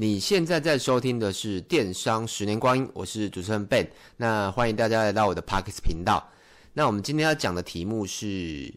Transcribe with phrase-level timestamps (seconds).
[0.00, 3.84] 你现在在收听的是《电商十年光阴》，我是主持人 Ben。
[4.16, 6.24] 那欢迎大家来到我的 Podcast 频道。
[6.72, 8.72] 那我们今天要讲的题目是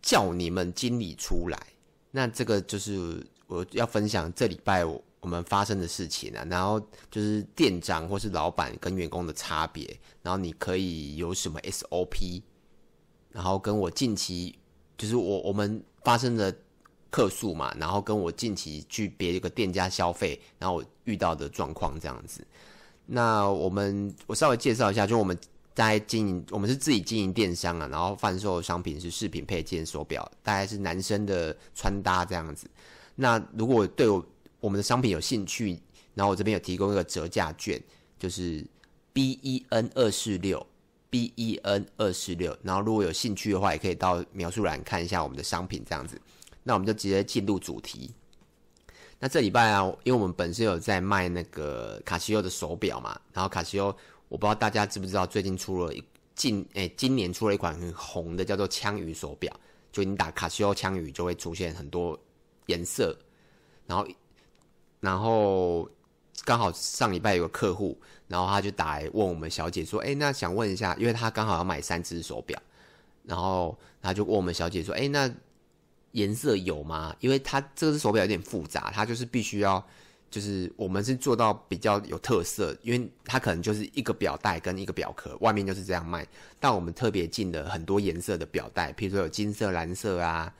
[0.00, 1.66] 叫你们经理出来。
[2.12, 9.84] 那这个就是我要分享这礼拜我们发生的事情啊，然后就是店长或是老板跟员工的差别，
[10.22, 12.40] 然后你可以有什么 SOP，
[13.28, 14.58] 然后跟我近期
[14.96, 16.56] 就是我我们发生的。
[17.14, 22.44] 客诉嘛，然后跟我近期去别一个店家消费，然后遇到的状况这样子。
[23.06, 25.38] 那我们我稍微介绍一下，就我们
[25.76, 32.68] 在经营，我们是自己经营电商啊，然后贩售的商品是饰品、配件、手表，大概是男生的穿搭这样子。
[33.14, 34.26] 那如果对我
[34.58, 35.78] 我们的商品有兴趣，
[36.14, 37.80] 然后我这边有提供一个折价券，
[38.18, 38.66] 就是
[39.12, 40.66] B E N 二四六
[41.10, 46.20] B E N 二四六，然后如果有兴趣的话，也可以到描述栏看一下我们的商品这样子。
[46.64, 48.12] 那我们就直接进入主题。
[49.20, 53.86] 那这礼拜啊，因为我们本身有在卖那个卡西欧的手表嘛，然后卡西欧，
[54.28, 59.54] 我不知道大家知不知道，最近出了一近诶、今年出了一款很红的，叫做枪鱼手表。
[59.92, 62.18] 就你打卡西欧枪鱼，就会出现很多
[62.66, 63.16] 颜色。
[63.86, 64.06] 然后，
[65.00, 65.88] 然后
[66.44, 72.60] 刚好上礼拜有个客户，然后他就打来问我们小姐说：“诶、欸，那想问一下，因为他刚好要买三只手表，
[73.22, 75.34] 然后他就问我们小姐说：‘诶、欸，那’。”
[76.14, 77.14] 颜色有吗？
[77.18, 79.84] 因为它这只手表有点复杂，它就是必须要，
[80.30, 86.24] 就是我们是做到比较有特色，因为它可能就是一个表带跟一个表壳，外面就是这样卖。
[86.60, 90.54] 但我们特别进了很多颜色的表带，譬如说有金色、蓝色啊，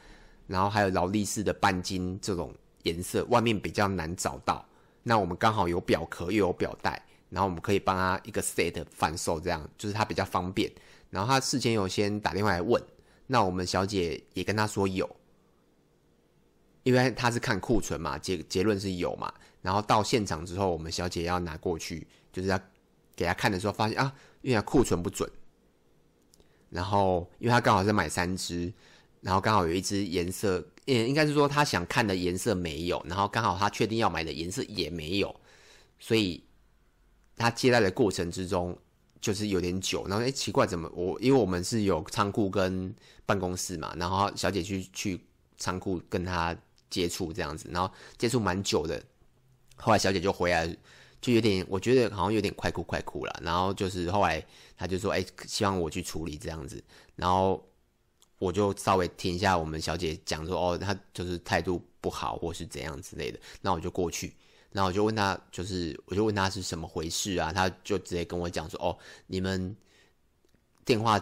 [0.48, 2.52] 然后还有劳力士的半金这种
[2.82, 4.66] 颜色，外面比较难找到。
[5.04, 10.68] 那我们刚好有表壳又有表带，然后我们可以帮他一个 set 贩售，这样就是他比较方便。
[11.10, 12.82] 然后他事前有先打电话来问，
[13.28, 15.08] 那我们小姐也跟他说有。
[16.84, 19.32] 因为他是看库存嘛，结结论是有嘛，
[19.62, 22.60] 然后到现场之后，我们小姐要拿过去，就是要
[23.16, 25.28] 给他看的时候，发现啊，因为库存不准，
[26.68, 28.70] 然后因为他刚好是买三只，
[29.22, 35.34] 然后刚好有一只颜色，嗯，应该是说他想看的颜色没有，然后刚好他确定要买的颜色也没有，
[35.98, 36.44] 所以
[37.34, 38.76] 他接待的过程之中
[39.22, 42.94] 就是有点久，然后诶奇怪怎么我因为我们是有仓库跟
[43.24, 45.18] 办公室嘛，然后小姐去去
[45.56, 46.54] 仓库跟他。
[46.94, 49.02] 接触这样子，然后接触蛮久的，
[49.74, 50.64] 后来小姐就回来，
[51.20, 53.40] 就有点，我觉得好像有点快哭快哭了。
[53.42, 54.40] 然后就是后来
[54.76, 56.80] 她就说：“哎，希望我去处理这样子。”
[57.16, 57.60] 然后
[58.38, 64.32] 我就稍微听一下我们小姐讲说：“哦，她就是态度不好，或是怎样之类的。”那我就过去，
[64.70, 67.52] 然后我就问她，就是我就问她是什么回事啊？
[67.52, 69.76] 她就直接跟我讲说：“哦，你们
[70.84, 71.20] 电话。”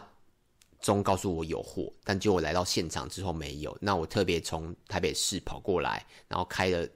[0.83, 3.75] 中告诉我有货，但结果我来到现场之后没有。
[3.81, 6.87] 那我特别从台北市跑过来，然后开了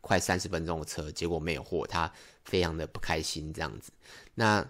[0.00, 2.10] 快三十分钟的车，结果没有货，他
[2.46, 3.92] 非常的不开心这样子。
[4.34, 4.66] 那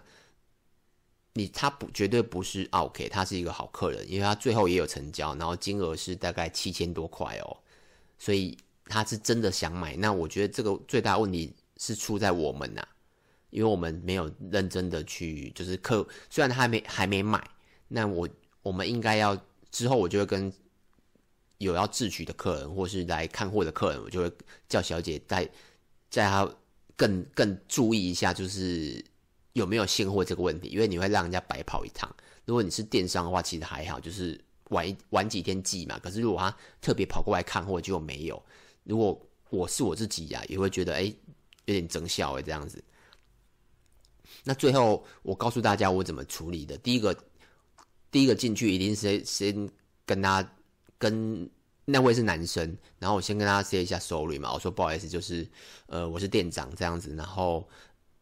[1.31, 7.57] 你他不绝对不是 OK，他是一个好客人，因为他最后也有成交，然后金额是大概七千多块哦，
[8.19, 8.57] 所以
[8.87, 9.95] 他是真的想买。
[9.95, 12.87] 那我觉得这个最大问题是出在我们呐、啊，
[13.51, 17.41] 因为我们没有认真的去，就是客虽然他还没还没买，
[17.87, 18.27] 那我。
[18.65, 19.39] 我们应该要
[19.69, 20.51] 之后，我就会跟
[21.59, 24.31] 有要自取的客人，或是来看货的客人，我就会
[24.67, 25.47] 叫小姐带，
[26.09, 26.51] 在他
[26.95, 29.05] 更更注意一下，就是
[29.53, 32.11] 有没有现货这个问题，因为你会让人家白跑一趟。
[32.45, 35.99] 如果你是电商的话，其实还好，就是晚一晚几天寄嘛。
[35.99, 38.43] 可是如果他特别跑过来看货，就没有。
[38.83, 39.21] 如果
[39.51, 41.03] 我是我自己呀、啊，也会觉得哎，
[41.65, 42.83] 有点增效哎，这样子。
[44.43, 47.15] 那最后我告诉大家我怎么处理的，第一个。
[48.15, 49.69] 第一个进去一定是先
[50.05, 50.49] 跟他
[50.97, 51.49] 跟
[51.83, 52.65] 那位是男生，
[52.97, 55.45] 然后我先跟他 say 一下 sorry 嘛，我说不好意思，就是
[55.87, 57.67] 呃我是店长这样子，然后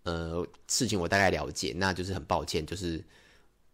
[0.02, 3.06] 呃事情我大概了解，那就是很抱歉，就是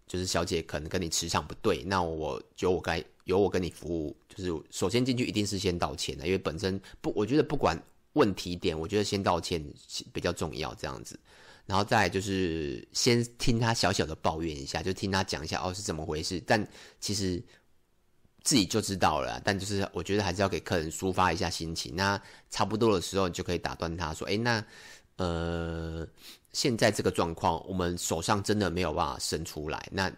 [0.07, 7.81] 就是小姐可能跟你磁场不对，那我就我该由我跟你服务，就是首先进去一定是先道歉的，因为本身不我觉得不管
[8.11, 9.63] 问题点，我觉得先道歉
[10.11, 11.17] 比较重要这样子。
[11.69, 16.67] 然后再就是先听他小小的抱怨一下，就听他讲一下哦是怎么回事，但
[16.99, 17.39] 其实
[18.41, 19.39] 自己就知道了。
[19.45, 21.95] 但就是我觉得还是要给客人抒发一下心情。
[21.95, 22.19] 那
[22.49, 24.65] 差不多的时候，你就可以打断他说：“诶，那
[25.17, 26.07] 呃
[26.53, 29.87] 现在这个状况，我们手上真的没有办法生出来。
[29.91, 30.11] 那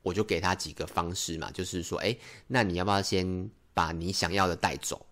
[0.00, 5.04] 我就给他几个方式嘛，就是说，诶，那你要不要先把你想要的带走？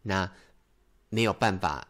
[0.00, 0.32] 那
[1.10, 1.86] 没有办法。”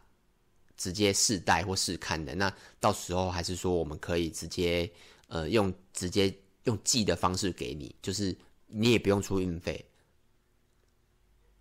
[0.81, 4.91] 直接试戴或试看的，那到时候还是说我们可以直接
[5.27, 8.35] 呃用直接用寄的方式给你，就是
[8.65, 9.85] 你也不用出运费。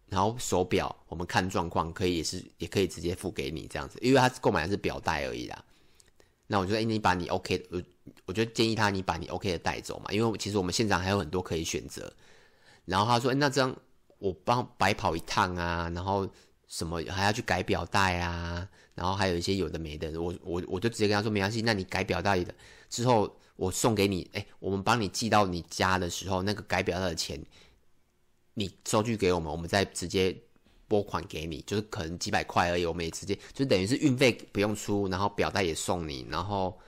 [0.09, 5.65] 然后手表我们看状况可以也是也可以直接付给你这样子，因为他购买的是表带而已啦。
[6.47, 7.83] 那我觉得，哎，你把你 OK，我
[8.25, 12.11] 我就建议他你把你 OK 的带走嘛，因为其实我们现场还有很多可以选择。
[12.87, 13.77] 然后他说，哎，那这样
[14.19, 16.27] 我帮白跑一趟啊，然后
[16.71, 22.55] 什么还要去改表带啊，然后还有一些有的没的，我我我就直接跟他说没关系，那你改表带的
[22.89, 27.39] 之后我送给你，哎，我们帮你寄到你家的时候，那个改表带的钱。
[28.55, 30.37] 你收据给我们，我们再直接
[30.87, 36.79] 拨款给你，就是可能几百块而已，我们也直接就等于是运费不用出，然后表带也送你，然后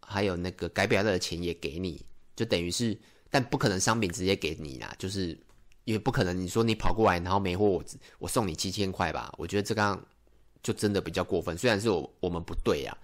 [0.00, 2.98] 还有那个改表带的钱也给你，就等于是，
[3.30, 5.38] 但不可能商品直接给你啦，就是
[5.86, 7.84] 因为不可能你说你跑过来然后没货，我
[8.18, 9.98] 我送你七千块吧，我觉得这样
[10.62, 11.56] 就真的比较过分。
[11.56, 12.94] 虽然是我我们不对呀，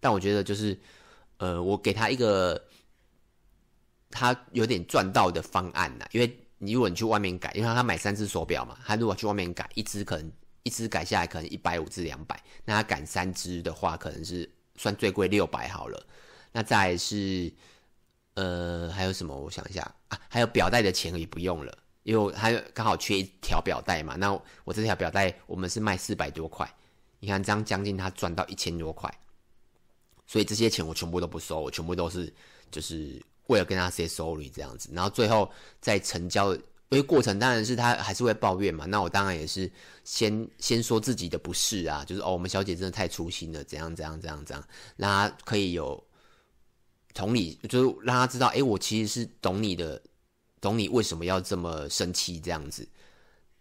[0.00, 0.76] 但我觉得就是
[1.36, 2.60] 呃，我给他一个
[4.10, 6.36] 他有点赚到的方案呐，因为。
[6.62, 10.32] 你如果你去外面改，因为他买三只手表嘛，他如果去外面改一只，可能
[10.62, 14.46] 一只改下来可能一百五至两百，那他改三只的话，可能是
[14.76, 16.06] 算最贵六百好了。
[16.52, 17.50] 那再是，
[18.34, 19.34] 呃，还有什么？
[19.34, 24.16] 我想一下啊，还有表带的钱也不用了，因为他刚好缺一条表带嘛。
[24.16, 24.32] 那
[24.64, 26.68] 我这条表带我们是卖四百多块，
[27.18, 29.12] 你看这样将近他赚到一千多块，
[30.26, 32.32] 所以这些钱我全部都不收，我全部都是
[32.70, 33.20] 就是。
[33.46, 35.50] 为了跟他 say sorry 这样子，然后最后
[35.80, 36.60] 在成交，因
[36.90, 38.84] 为过程当然是他还是会抱怨嘛。
[38.86, 39.68] 那我当然也是
[40.04, 44.64] 先先说自己的不是啊，就是哦，我们小姐真的太粗心了，怎样怎样怎样怎样，
[44.94, 46.00] 让他可以有
[47.12, 50.00] 同理，就是让他知道，哎，我其实是懂你的，
[50.60, 52.86] 懂你为什么要这么生气这样子。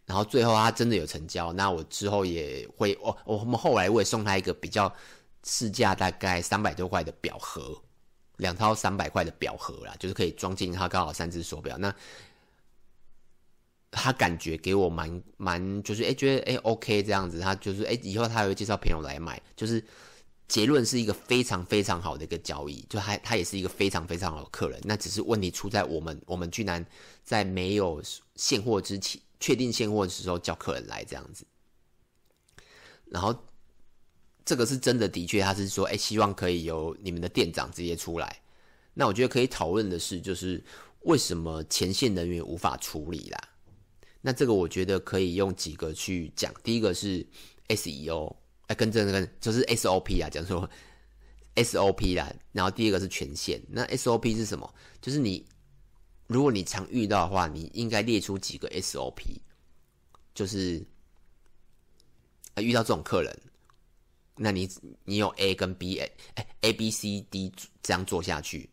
[0.06, 4.94] 然后最后他真的有成交，那我之后也会，哦，我们后来我也送他一个比较
[5.44, 7.80] 市价大概三百多块的表盒。
[8.38, 11.78] 两套三百块的表盒啦，就是可以装进他刚好三只手表。
[11.78, 11.94] 那
[13.92, 17.42] 他感觉给我蛮蛮，就是哎、觉得哎、OK 这样子。
[17.42, 19.42] 他就是哎、以后他还会介绍朋友来买。
[19.58, 19.84] 就是
[20.50, 24.78] 结论是一个非常非常好的一个交易，就他他也是一个非常非常好的客人。
[24.84, 26.86] 那只是问题出在我们，我们居然
[27.24, 28.04] 在没有
[28.36, 31.46] 现货之前，确定现货的时候叫客人来这样子，
[33.06, 33.34] 然后。
[34.46, 38.42] 这个是真的，的确，他是说，哎，希望可以由你们的店长直接出来。
[38.96, 40.64] 那我觉得可以讨论的是，就是
[41.02, 43.40] 为什么前线人员无法处理啦？
[44.22, 46.52] 那这个我觉得可以用几个去讲。
[46.64, 47.24] 第一个是
[47.68, 48.36] SEO，
[48.70, 50.70] 哎，跟这个就是 SOP 啊，讲说
[51.56, 52.32] SOP 啦。
[52.52, 53.60] 然后第二个是权限。
[53.68, 54.72] 那 SOP 是什么？
[55.02, 55.44] 就是你
[56.28, 59.24] 如果你常遇到的话，你应该列出几个 SOP，
[60.36, 60.86] 就是
[62.58, 63.42] 遇到这种客人。
[64.36, 64.70] 那你
[65.04, 67.52] 你有 A 跟 B，哎，A B C D
[67.82, 68.70] 这样做下去，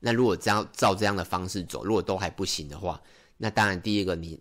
[0.00, 3.00] 那如果这样照这样的方式走，如果都还不行的话，
[3.36, 4.38] 那当然第一个你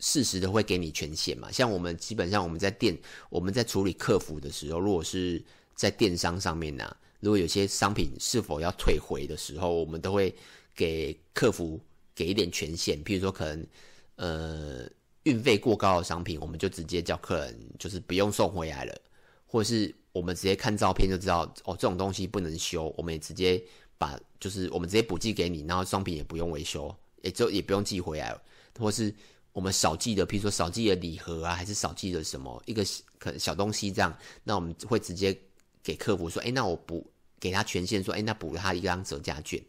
[0.00, 1.50] 适时的会给你权限嘛。
[1.50, 2.96] 像我们基本上我们在店
[3.30, 5.42] 我们在处理客服的时候，如果是
[5.74, 10.34] 在电商上面呢、如果有些商品是否要退回的时候，我们都会
[10.74, 11.80] 给客服
[12.14, 13.66] 给一点权限，譬如说可能
[14.16, 14.88] 呃
[15.24, 18.94] 运费过高的商品，我们就直接叫客人就是不用送回来了。
[19.50, 23.62] 或者是我们直接看照片就知道哦，这种东西不能修，我们也直接
[23.96, 28.42] 把就是我们直接补寄给你，然后商品也不用维修，也就也不用寄回来了。
[28.78, 29.12] 或是
[29.58, 32.86] 我们少寄的，譬如说少寄的礼盒啊，还是少寄的什么一个
[33.18, 35.36] 可小东西这样，那我们会直接
[35.82, 37.04] 给客服说，哎，那我补
[37.40, 39.60] 给他权限，说，哎，那补他一张折价券，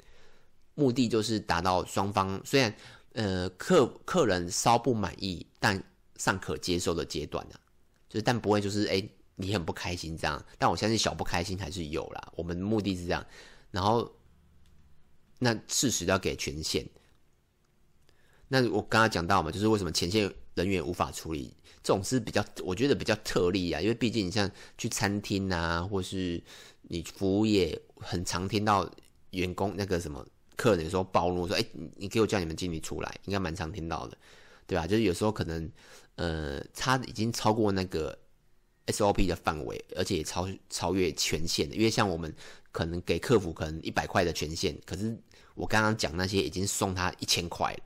[0.75, 2.71] 目的就是达到双方虽然
[3.13, 5.83] 呃客客人稍不满意，但
[6.17, 7.57] 尚可接受的阶段呢、啊，
[8.07, 9.03] 就是但不会就是哎。
[9.41, 12.29] 你很不开心这样，但我相信小不开心还是有啦。
[12.35, 13.25] 我们目的是这样，
[13.71, 14.13] 然后
[15.37, 16.85] 那适时要给权限。
[18.49, 23.79] 那我刚刚讲到嘛，就是为什么前线人员无法处理这种是比较，我觉得比较特例啊。
[23.79, 26.43] 因为毕竟你像去餐厅啊，或是
[26.81, 28.89] 你服务业，很常听到
[29.29, 30.25] 员工那个什么
[30.57, 31.65] 客人说暴怒说：“哎，
[31.95, 34.17] 你给我叫你们经理出来。”应该蛮常听到的，
[34.67, 34.85] 对吧？
[34.85, 35.71] 就是有时候可能
[36.15, 38.17] 呃，他已经超过那个。
[38.89, 42.33] SOP 的范围，而且也超超越权限的，因为像我们
[42.71, 45.15] 可能给客服可能一百块的权限，可是
[45.53, 47.79] 我刚刚讲那些已经送他一千块了，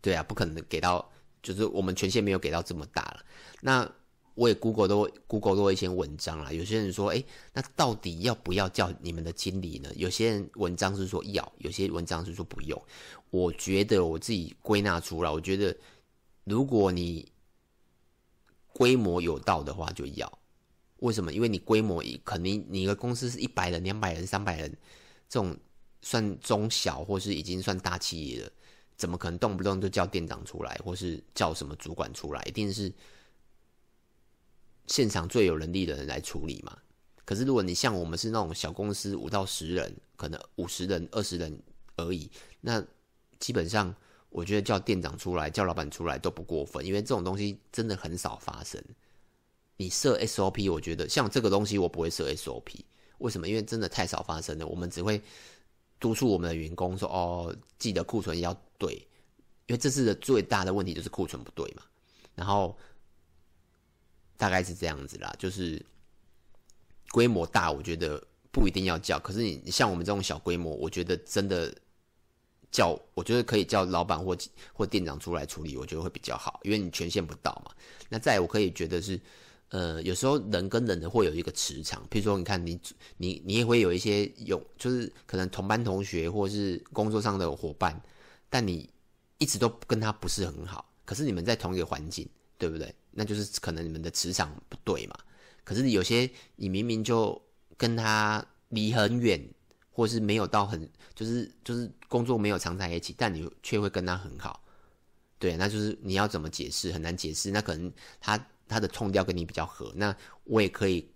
[0.00, 1.10] 对啊，不可能给到，
[1.42, 3.24] 就是我们权限没有给到这么大了。
[3.60, 3.90] 那
[4.34, 9.90] 我也 Google 都 Google 都一些文章啦，有些人说，诶，那到底要不要叫你们的经理呢？
[9.96, 12.80] 有些人文章是说要，有些文章是说不用。
[13.30, 15.76] 我觉得我自己归纳出来，我觉得
[16.44, 17.30] 如果你
[18.72, 20.38] 规模有到的话就要，
[21.00, 21.32] 为什么？
[21.32, 24.70] 因为你规模一，可能你一个公司是一百人、两百人、三百人，
[25.28, 25.54] 这种
[26.00, 28.50] 算中小或是已经算大企业了，
[29.00, 32.42] 怎么可能动不动就叫店长出来，或是叫什么主管出来？
[32.42, 32.92] 一定是
[34.88, 36.76] 现场最有能力的人来处理嘛。
[37.24, 41.58] 可是如果你像我们是那种小公司，五到十人，可能五十人、二十人
[41.96, 42.30] 而已，
[42.60, 42.84] 那
[43.38, 43.94] 基本上
[44.28, 48.84] 我觉得叫店长出来、叫老板出来都不过分，因为这种东西真的很少发生。
[49.78, 52.80] 你设 SOP，我觉得像这个东西我不会设 SOP，
[53.16, 53.48] 为什么？
[53.48, 55.22] 因为真的太少发生了，我们只会。
[56.00, 58.94] 督促我们的员工说：“哦，记得库存要对，
[59.66, 61.82] 因为这次的最大的问题就是库存不对嘛。
[62.34, 62.76] 然后
[64.36, 65.80] 大概是这样子啦，就是
[67.12, 69.18] 规模大，我觉得不一定要叫。
[69.18, 71.72] 可是你像我们这种小规模，我觉得真的
[72.72, 74.36] 叫，我觉得可以叫老板或
[74.72, 77.72] 或店长出来处理，我觉得会比较好，因为你权限不到嘛。
[78.08, 79.20] 那再我可以觉得是。”
[79.70, 82.80] 呃，有时候人跟人的会有一个磁场，譬如说，你看你
[83.18, 88.02] 你你也会有一些有，就是可能同班同学或是工作上的伙伴，
[88.48, 88.90] 但你
[89.38, 92.92] 一直都跟他不是很好，可是你们在同一个环境，对不对？
[93.12, 95.16] 那就是可能你们的磁场不对嘛。
[95.62, 97.40] 可是有些你明明就
[97.76, 99.40] 跟他离很远，
[99.92, 104.64] 或是没有到很，就是就是工作没有常在一起，但你却会跟他很好，
[105.38, 106.90] 对，那就是你要怎么解释？
[106.90, 107.52] 很难解释。
[107.52, 108.44] 那可能他。
[108.70, 111.10] 他的痛调跟你比较合，那我也可以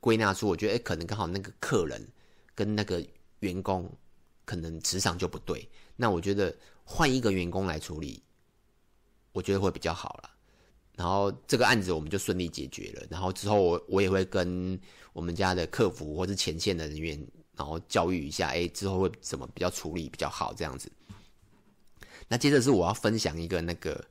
[0.00, 2.04] 归纳出，我觉得哎，可能刚好那个客人
[2.52, 3.00] 跟那个
[3.38, 3.88] 员工
[4.44, 6.52] 可能磁场就不对，那我觉得
[6.82, 8.20] 换一个员工来处理，
[9.30, 10.30] 我觉得会比较好了。
[10.96, 13.06] 然后这个案子我们就顺利解决了。
[13.08, 14.76] 然后之后我我也会跟
[15.12, 20.90] 我们家的客服或是前线的人员，然后教育一下，哎，之后会怎么比较处理比较好这样子。
[22.26, 24.04] 那接着是我要分享一个那个。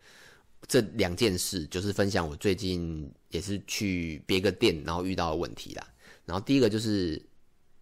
[0.67, 5.87] 这两件事就是分享我最近也是去别个店，然后遇到的问题啦。
[6.25, 7.21] 然后第一个就是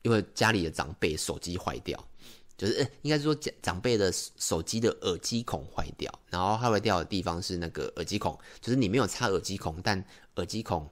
[0.01, 2.07] 因为家里的长辈手机坏掉，
[2.57, 6.11] 就是应该是说长长辈的手机的耳机孔坏掉。
[6.29, 10.03] 然后坏掉的地方是那个耳机孔，就是你没有插耳机孔，但
[10.35, 10.89] 耳机孔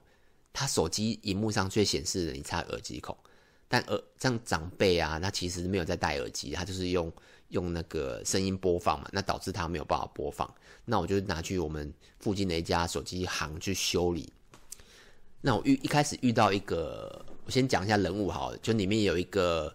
[0.52, 3.16] 它手机荧幕上却显示了你插耳机孔。
[3.68, 7.12] 但耳这样长辈啊，他其实没有在戴耳机，他就是用。
[7.50, 10.52] 用那个声音播放嘛，那导致他没有办法播放。
[10.84, 14.32] 那我就拿去我们附近的一家手机行去修理。
[15.40, 19.74] 那我遇一开始遇到一个，我先讲一下人物好了，就里面有一个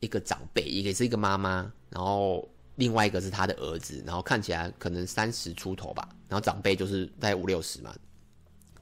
[0.00, 7.94] 一个长辈，一个是一个妈妈，然后另外一个是他的儿子，然后看起来可能三十出头吧，然后长辈就是大概五六十嘛。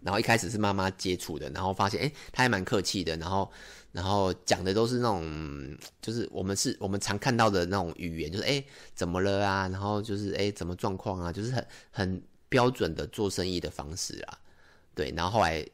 [0.09, 3.51] 然后一开始是妈妈接触的，然后发现诶，他还蛮客气的，然后。
[3.91, 8.63] 然后讲的都是那种，就是我们是我们常看到的那种语言，就是哎
[8.95, 9.67] 怎么了啊？
[9.69, 11.33] 然后就是哎怎么状况啊？
[11.33, 14.39] 就是很很标准的做生意的方式啊。
[14.95, 15.67] 对，然后后来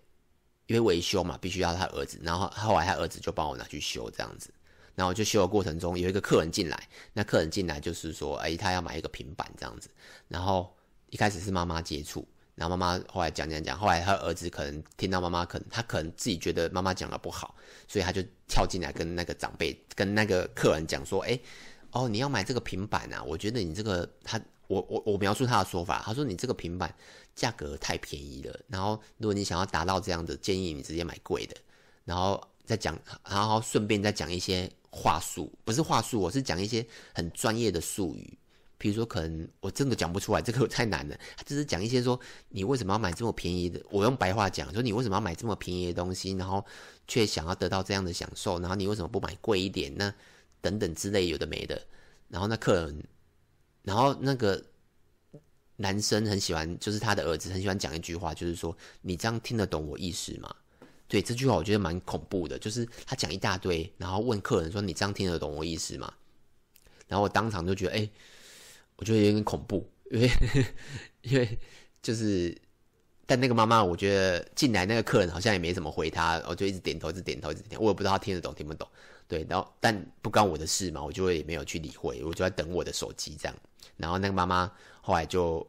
[0.66, 4.48] 因为维修嘛，必须要他儿子，然后后来他儿子就帮我拿去修这样子。
[4.94, 9.90] 然后就修的过程中有一个客人进来，那客人进来就是说，哎，他要买一个平板这样子。
[10.28, 10.72] 然后
[11.10, 12.26] 一开始是妈妈接触。
[12.54, 17.54] 然后妈妈后来讲讲讲，后来他儿子可能听到妈妈可能他可能自己觉得妈妈讲的不好，
[17.88, 21.36] 所以他就跳进来跟那个长辈跟那个客人讲说：“哎，
[21.90, 23.20] 哦，你要买这个平板啊？
[23.24, 26.94] 我觉得你这个他我我我描述他的说法，他说你这个平板
[27.34, 28.60] 价格太便宜了。
[28.68, 31.56] 然后如果你想要达到这样的建议，你直接买贵的。
[32.04, 32.96] 然后再讲，
[33.28, 38.38] 然后顺便再讲一些话术，不是话术，我是讲一些很专业的术语。”
[38.76, 41.16] 比如说，可能我真的讲不出来，这个太难了。
[41.36, 43.80] 他只是讲一些说，你为什么要买这么便宜的？
[43.88, 46.64] 我用白话讲，说你为什么要买这么便宜的东西，然后
[47.06, 50.12] 却想要得到这样的享受，然后你为什么不买贵一点呢？
[50.60, 51.80] 等等之类有的没的。
[52.28, 53.02] 然后那客人，
[53.82, 54.62] 然后那个
[55.76, 60.54] 男生很喜欢，就是他的儿子很喜欢讲一句话，就是说你这样听得懂我意思吗？
[61.08, 66.12] 对，这句话我觉得蛮恐怖的，就是他讲一大堆，然后问客人说，你这样听得懂我意思吗？
[67.06, 68.10] 然后我当场就觉得，哎。
[68.96, 70.30] 我觉得有点恐怖，因为
[71.22, 71.58] 因为
[72.00, 72.56] 就是，
[73.26, 77.84] 但那个妈妈，我觉得进来那个客人好像也没怎么回他，我就一直点头，一直点头，一直点头。
[77.84, 78.88] 我也不知道他听得懂听不懂，
[79.26, 83.56] 对，然后但不关我的事嘛，我就也没有去理会，我就在等我的手机这样。
[83.96, 84.70] 然后那个妈妈
[85.00, 85.66] 后来就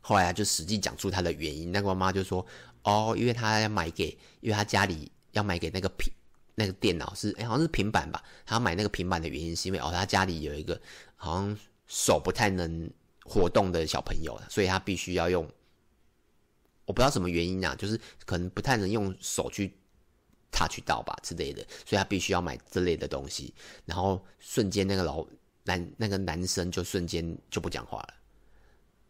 [0.00, 2.44] 后来就实际讲出她的原因，那个妈妈就说
[2.84, 6.12] ：“哦，因为她要买给，因为她家里要买给那个平
[6.54, 8.22] 那个电脑是，哎，好像是平板吧？
[8.44, 10.78] 她要买那个平板的原因是因为哦，她家里有一个
[11.16, 11.56] 好像。”
[11.86, 12.90] 手不太能
[13.24, 15.48] 活动的小朋友，所以他必须要用，
[16.84, 19.74] 我不知道什么原因啊，就是可能不太能用手去
[20.50, 23.54] touch 到吧之类的，所以他必须要买这类的东西。
[23.84, 25.26] 然后瞬间那个老
[25.64, 28.14] 男那个男生就瞬间就不讲话了，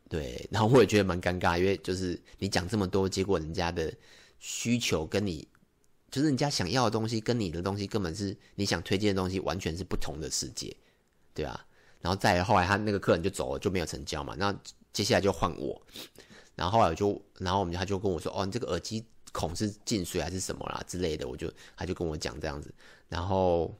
[0.08, 3.92] 对，然后我也觉得蛮尴尬，因为就是你讲这么多，结果人家的
[4.38, 5.46] 需求跟你
[6.10, 10.76] 就是人家想要的东西跟你的东西根本是你想推荐的东西完全是不同的世界，
[11.32, 11.66] 对啊。
[12.04, 14.34] 然后再后来他那个客人就走了，就没有成交嘛。
[14.36, 14.54] 那
[14.92, 15.80] 接下来就换我，
[16.54, 22.70] 然后后来我就，然后我们他就跟我说，哦，你这个耳机孔是进水还是什么啦之类的，我就他就跟我讲这样子，
[23.08, 23.74] 然后。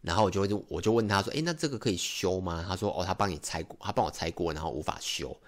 [0.00, 5.40] 然后我就就我就问他说：“诶，那这个可以修吗？”他说：“哦，他帮你拆过，他帮我拆过，然后无法修。”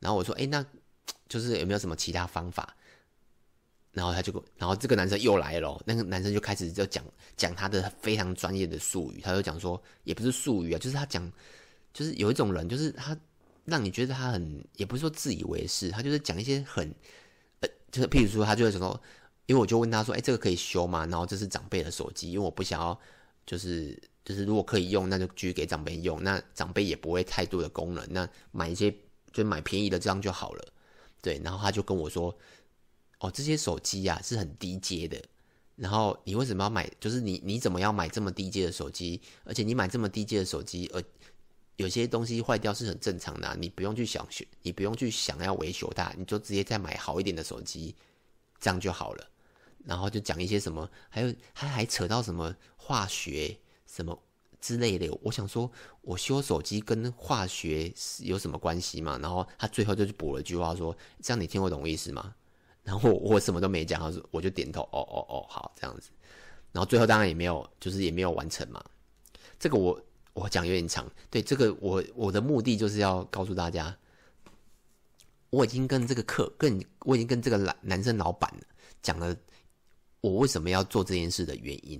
[0.00, 0.66] 然后我说：“诶，那
[1.28, 2.74] 就是有没有什么其他方法？”
[3.92, 7.04] 然后他就，然后这个男生又来了，那个男生就开始就讲
[7.36, 11.30] 讲他的非常专业的术语，他就讲说，也不是术语啊，就是他讲，
[11.92, 13.16] 就是有一种人，就是他
[13.64, 16.94] 让你觉得他很，也不是说自以为是，他就是讲一些很，
[17.60, 19.00] 呃，就是譬如说，他就会说，
[19.46, 22.98] 因为我就问他说：“诶，这个可以修吗？”然后这是长辈的手机，因为我不想要。
[23.46, 26.22] 就是就是，如果可以用，那就继续给长辈用。
[26.22, 28.94] 那长辈也不会太多的功能，那买一些
[29.32, 30.64] 就买便宜的这样就好了。
[31.20, 32.32] 对，然后他就跟我说
[33.20, 35.22] ：“哦，这些手机呀是很低阶的。
[35.76, 36.90] 然后你为什么要买？
[37.00, 39.18] 就是你你怎么要买这么低阶的手机？
[39.44, 41.02] 而且你买这么低阶的手机，呃，
[41.76, 47.94] 有些东西坏掉是很正常的，你不用去想学，你不用去想要维修它，你就直接再买好一点的手机，
[48.60, 49.26] 这样就好了。”
[49.86, 54.22] 然后就讲一些什么，还有他还扯到什么化学什么
[54.60, 55.10] 之类的。
[55.22, 55.70] 我想说，
[56.02, 59.18] 我修手机跟化学有什么关系嘛？
[59.18, 62.34] 然后他最后就补了一句话说：“这样你听我懂意思吗？”
[62.90, 66.10] 然后我，我什么都没讲，他说我就点头，哦哦哦，好，这样子。
[66.72, 68.84] 然后最后当然也没有，就是也没有完成嘛。
[69.60, 69.96] 这个我
[70.32, 73.96] 我讲有点长，对，这个我我的目的就是要告诉大家，
[75.50, 78.52] 我已经跟这个客，跟我已经跟这个男男生老板
[79.00, 79.36] 讲了。
[80.20, 81.98] 我为什么要做这件事的原因，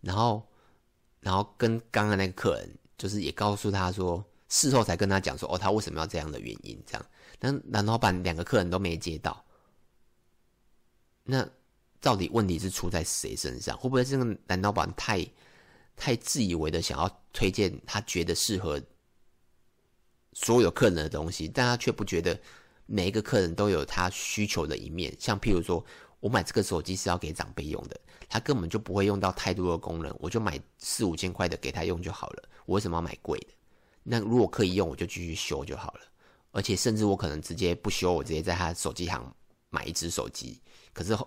[0.00, 0.42] 然后，
[1.20, 7.06] 然后跟刚刚那个客人，就是也告诉他说，事后才跟他讲说，哦，他为什么要这样的原因，这样，
[7.38, 9.44] 但男老板两个客人都没接到，
[11.30, 11.48] 那
[12.00, 13.76] 到底问题是出在谁身上？
[13.78, 15.24] 会不会是这个男老板太
[15.96, 18.82] 太自以为的想要推荐他觉得适合
[20.32, 22.38] 所有客人的东西，但他却不觉得
[22.86, 25.84] 每一个客人都有他需求的一面，像譬如说。
[26.20, 32.42] 我买这个手机是要给长辈用的，他根本就不会用到太多的功能，我就买四五千块的给他用就好了。
[32.66, 33.46] 我为什么要买贵的？
[34.02, 36.00] 那如果可以用，我就继续修就好了。
[36.50, 39.34] 而且甚至我可能直接不修，我直接在他手机行
[39.70, 40.60] 买一只手机。
[41.02, 41.18] 可是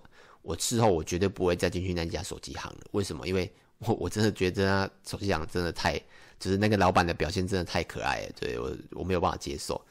[0.42, 2.82] 我事后我绝对不会再进去那家手机行了。
[2.92, 3.28] 为什么？
[3.28, 6.00] 因为 我我真的觉得那手机行真的太，
[6.40, 9.84] 就是那个老板的表现真的太可爱了，对，我我没有办法接受。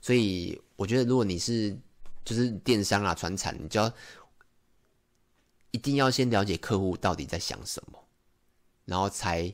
[0.00, 1.76] 所以我觉得如果你是
[2.24, 3.92] 就是电商啊、传产，你就要。
[5.72, 8.02] 一定要先了解客户到底在想什么，
[8.86, 9.52] 然后才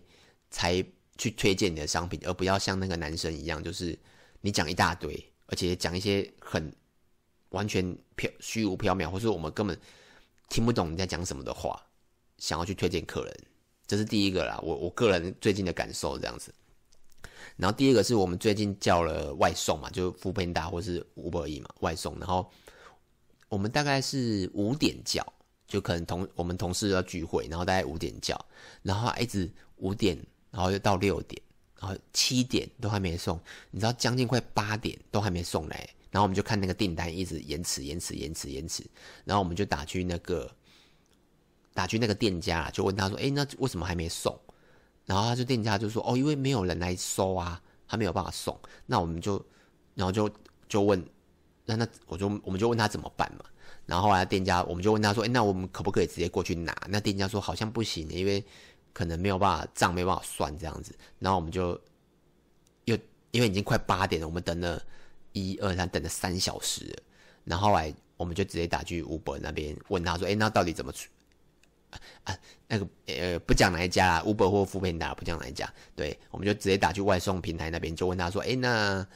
[0.50, 0.84] 才
[1.18, 3.98] 去推荐你的商品，而不要像那个男生一样，就是
[4.40, 5.12] 你讲一大堆，
[5.46, 6.72] 而且讲一些很
[7.52, 9.78] 完全飘虚无缥缈，或是我们根本
[10.48, 11.80] 听不懂你在讲什么的话，
[12.38, 13.34] 想要去推荐客人，
[13.86, 14.58] 这是第一个啦。
[14.62, 16.52] 我我个人最近的感受这样子。
[17.56, 22.18] 然后第二个是我们最近叫了外送嘛，就 foodpanda 或是 Uber Eats 嘛，外送。
[22.18, 22.50] 然后
[23.48, 25.24] 我们大概是五点叫。
[25.68, 28.38] 就可能同我们同事要聚会，然后大概五点叫，
[28.82, 30.14] 然后一直五点，
[30.50, 31.40] 然后又到六点，
[31.80, 38.84] 然后七点都还没送，你知道将近快八点都还没送来，然后我们就看那个订单一直延迟、延迟、延迟、延迟，
[39.24, 40.48] 然后我们就打去那个
[41.74, 44.38] 打去那个店家，就问他说：“哎，那为什么还没送？”
[45.06, 49.42] 然后他就店家就说：“哦，因为没有人来收啊，他没有办法送。”那我们就
[49.94, 50.30] 然后就
[50.68, 51.02] 就问，
[51.64, 53.44] 那那我就我们就问他怎么办嘛。
[53.86, 58.44] 然后后来店家，我们就问他说：“哎，那我们可不可以直接过去拿？”那店家说：“好像不行，因为
[58.92, 61.80] 可能没有办法账没办法算这样子。”然后我们就
[62.84, 62.96] 又
[63.30, 64.80] 因为已经快八点了，我们等了
[65.32, 66.96] 一二三，等了三小时。
[67.44, 71.08] 然后来我们就直接打去 Uber 那边问他说：“哎，那到底怎么处？
[72.24, 72.36] 啊，
[72.68, 75.72] 那个呃，不讲哪一家啦，Uber 或富平达不讲哪一家。
[75.96, 79.06] 对，我们就直接打去外送平台那边，就问他说：‘哎，那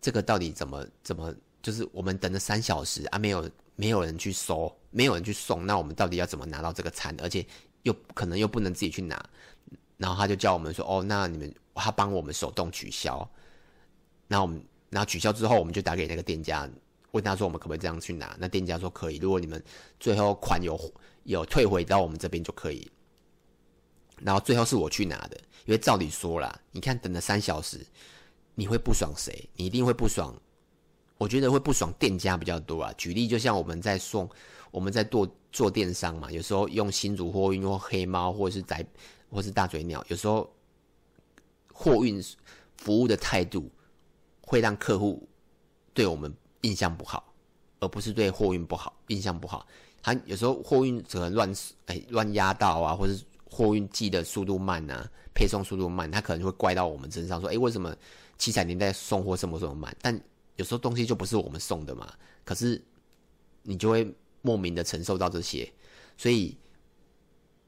[0.00, 7.12] 这个到底怎么怎么？’就是我们等了三小时啊，没有。”没有人去收，没有人去送，那我们到底要怎么拿到这个餐？
[7.20, 7.44] 而且
[7.82, 9.20] 又可能又不能自己去拿，
[9.96, 13.28] 然后他就叫我们说：“哦，那你们他帮我们手动取消。”
[14.30, 14.64] 那我们
[14.94, 16.70] 然后取消之后，我们就打给那个店家，
[17.10, 19.60] 问他说：“我们可不可以这样去拿？”那店家说：“可以，如果你们
[19.98, 20.78] 最后款有
[21.24, 22.88] 有退回到我们这边就可以。”
[24.22, 27.84] 然后最后是我去拿的，因为照理说啦，你看等了三小时，
[28.54, 29.50] 你会不爽谁？
[29.56, 30.32] 你一定会不爽。
[31.18, 32.94] 我觉得会不爽店家比较多啊。
[32.96, 34.30] 举例，就像我们在送，
[34.70, 38.86] 我们在做做电商嘛，有时候用新竹货运或黑猫，或者是在
[39.28, 40.48] 或是大嘴鸟，有时候
[41.72, 42.22] 货运
[42.76, 43.68] 服务的态度
[44.46, 45.26] 会让客户
[45.92, 47.32] 对我们印象不好，
[47.80, 49.66] 而不是对货运不好印象不好。
[50.02, 51.54] 他有时候货运可能乱
[51.86, 57.96] 哎乱压到啊，或是货运寄的速度慢啊，配送速度慢，他可能会怪到我们身上，说，哎，为什么
[58.36, 59.96] 七彩年代送货这么这么慢？
[60.02, 60.20] 但
[60.56, 62.12] 有时候东西就不是我们送的嘛，
[62.44, 62.80] 可是
[63.62, 65.72] 你就会莫名的承受到这些，
[66.18, 66.56] 所以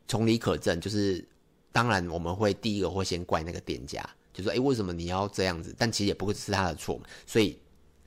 [0.06, 1.26] 从理可证，就是
[1.72, 5.74] 当然我们会第一个会先怪那个店家，就说，哎，为什么你要这样子？
[5.76, 7.58] 但其实也不会是他的错嘛，所以。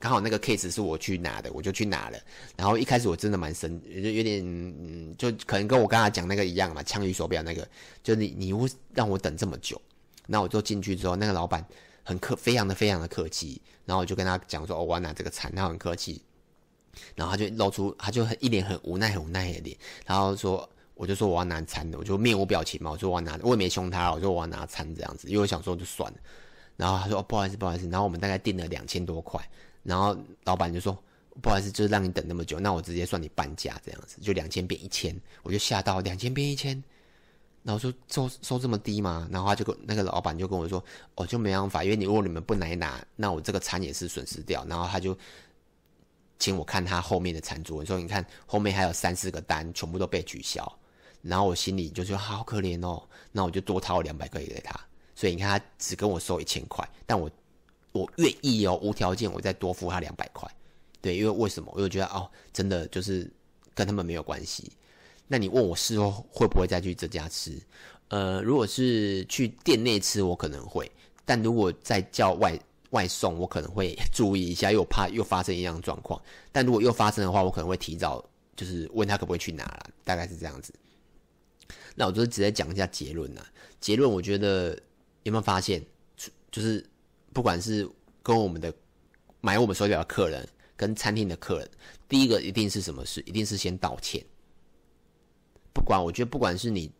[0.02, 2.18] 刚好那个 case 是我去拿的，我就去拿了。
[2.56, 7.68] 然后一开始我真的蛮生，就有点，嗯，就可能跟我刚才讲那个一样嘛，枪鱼手表那个，
[8.02, 9.78] 就你你会让我等这么久。
[10.26, 11.62] 那我就进去之后，那个老板
[12.02, 13.60] 很客，非常的非常的客气。
[13.84, 16.22] 然后我就跟他讲说，哦，我要拿这个餐，他很客气。
[17.14, 19.76] 然后他就露出，他就很一脸很无奈、很无奈的脸。
[20.06, 20.66] 然后说，
[21.00, 26.18] 我就说我要拿餐的，我就面无表情嘛，我说我要拿，我也没凶他，我说我要拿餐这样子，因为我想说就算了。
[26.76, 27.88] 然后他说，哦，不好意思，不好意思。
[27.88, 29.40] 然后我们大概订了两千多块。
[29.82, 30.92] 然后老板就说
[31.40, 36.84] ：“不好意思，就是让你等那么久，那我直接算你半价这样子，就两千变一千。”我就吓到，两千变一千，
[37.62, 39.26] 然后说收收这么低吗？
[39.32, 40.84] 然后他就跟那个老板就跟我说
[41.16, 45.16] ：“哦，就没办法，因为你如果你们不来拿，那我这个餐也是损失掉。”然后他就
[46.38, 50.70] 请我看他后面的餐桌，说：“你看后面还有三四个单，全部都被取消。”
[51.22, 53.02] 然后我心里就说：“好可怜哦。”
[53.32, 54.78] 那我就多掏两百块给他。
[55.14, 57.30] 所以你看他只跟我收一千块，但我。
[57.92, 60.48] 我愿意哦，无条件，我再多付他两百块，
[61.00, 61.72] 对，因为为什么？
[61.74, 63.28] 我就觉得哦，真的就是
[63.74, 64.70] 跟他们没有关系。
[65.26, 67.60] 那你问我事后会不会再去这家吃？
[68.06, 70.86] 呃，如果是去店内吃，我可能会；
[71.24, 72.56] 但如果再叫外
[72.90, 76.22] 外送，我可能会注意一下，又怕又发生一样状况。
[76.52, 80.72] 但如果又发生的话，我可能会提早就是问他可不可以去拿了，大概是这样子。
[82.00, 83.44] 那我就直接讲一下结论呐。
[83.78, 84.70] 结论我觉得
[85.24, 85.84] 有没有发现，
[86.50, 86.82] 就是。
[87.32, 87.88] 不管是
[88.24, 88.74] 跟我们的
[89.40, 90.44] 买我们手表的客人，
[90.76, 91.70] 跟餐厅的客人，
[92.08, 93.20] 第一个一定是什么事？
[93.20, 94.20] 一定是先道歉。
[95.72, 96.90] 不管我觉得，不管是你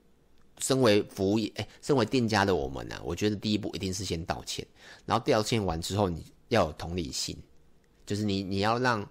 [0.61, 4.65] 身为服务业，哎，身为店家的我们呢、啊，我觉得第一步一定是先道歉。
[5.05, 7.37] 然后道歉完之后，你要有同理心，
[8.07, 9.05] 就是你你要让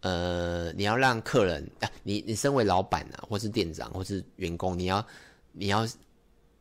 [0.00, 5.06] 呃你要让客人啊，你你身为老板啊，或是店长，或是员工，你要
[5.54, 5.88] 你要。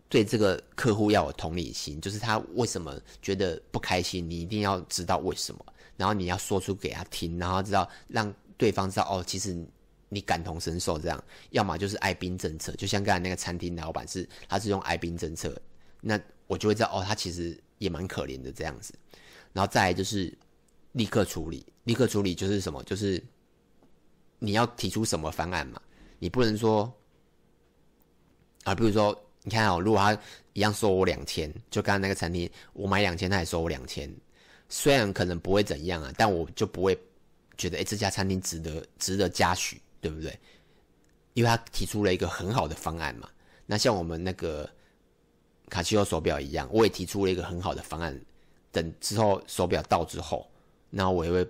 [0.10, 5.66] 对这个客户要有同理心，就是他为什么觉得不开心，你一定要知道为什么，
[5.98, 9.58] 然后你要说出给他听，然后知道让对方知道哦，其实
[10.10, 11.24] 你感同身受这样。
[11.50, 15.60] 要么就是爱兵政策，就像刚才那个餐厅老板是，他是用爱兵政策，
[16.00, 18.94] 那我就会知道哦，他其实也蛮可怜的这样子。
[19.52, 20.32] 然后再来就是
[20.92, 22.84] 立刻处理，立刻处理就是什么？
[22.84, 23.20] 就是
[24.38, 25.82] 你要提出什么方案嘛？
[26.20, 26.94] 你不能说
[28.64, 29.18] 啊，比如说。
[29.46, 30.18] 你看哦，如果他
[30.54, 34.10] 一样收我两千，就刚刚那个餐厅，我买两千，他也收我两千，
[34.70, 36.98] 虽然可能不会怎样啊，但我就不会
[37.58, 40.40] 觉得，哎，这家餐厅值得值得嘉许，对不对？
[41.34, 43.30] 因为他提出了一个很好的方案嘛。
[43.66, 44.70] 那像我们那个
[45.68, 48.18] 卡西欧手表一样，我也提出了一个很好的方案，
[48.72, 50.50] 等之后手表到之后，
[50.90, 51.48] 那我也会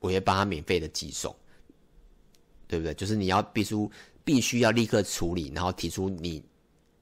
[0.00, 1.34] 我也会帮他免费的寄送，
[2.68, 2.92] 对不对？
[2.92, 3.74] 就是你要必须
[4.24, 6.42] 必须要立刻处理，然后提出你。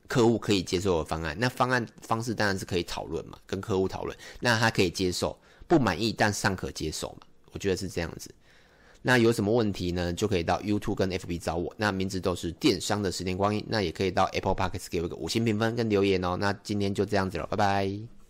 [0.08, 5.34] 客户可以接受的方案，那方案方式当然是可以讨论嘛，跟客户讨论，那他可以接受，
[5.66, 8.30] 不满意但尚可接受嘛，我觉得是这样子。
[9.00, 10.12] 那有什么问题呢？
[10.12, 16.36] 就可以到 YouTube 跟 FB 找我，那名字都是电商的十年光阴，那也可以到 Apple Podcast 给我个五星评分跟留言哦。
[16.36, 18.21] 那今天就这样子了，拜拜。